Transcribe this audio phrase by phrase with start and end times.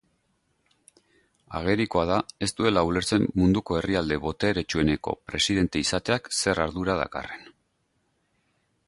[1.59, 2.17] Agerikoa da
[2.47, 7.49] ez duela ulertzen munduko herrialde boteretsueneko presidente izateak zer adura dakarren.